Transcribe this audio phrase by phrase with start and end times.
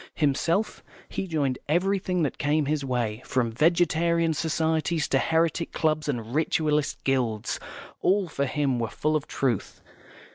[0.15, 6.33] Himself, he joined everything that came his way, from Vegetarian Societies to Heretic Clubs and
[6.33, 7.59] Ritualist Guilds;
[8.01, 9.83] all, for him, were full of truth.